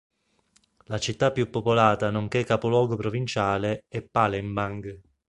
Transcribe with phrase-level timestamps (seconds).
[0.85, 4.99] La città più popolata nonché capoluogo provinciale è Palembang.